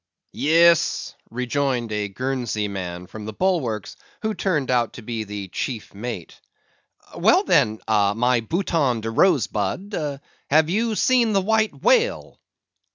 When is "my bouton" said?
7.87-9.01